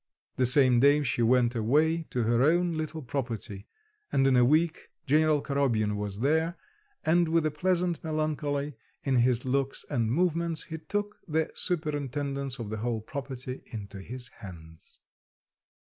[0.37, 3.67] The same day she went away to her own little property,
[4.11, 6.57] and in a week General Korobyin was there,
[7.05, 12.71] and with a pleasant melancholy in his looks and movements he took the superintendence of
[12.71, 14.97] the whole property into his hands.